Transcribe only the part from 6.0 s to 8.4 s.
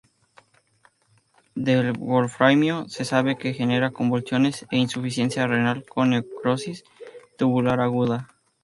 necrosis tubular aguda.